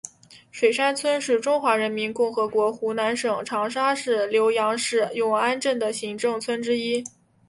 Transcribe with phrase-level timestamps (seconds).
[0.49, 7.03] 水山村是中华人民共和国湖南省长沙市浏阳市永安镇的行政村之一。